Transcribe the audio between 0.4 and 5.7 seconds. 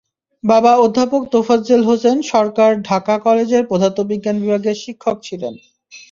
বাবা অধ্যাপক তোফাজ্জল হোসেন সরকার ঢাকা কলেজের পদার্থবিজ্ঞান বিভাগের শিক্ষক ছিলেন।